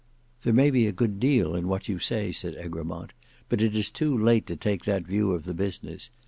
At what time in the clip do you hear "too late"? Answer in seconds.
3.91-4.47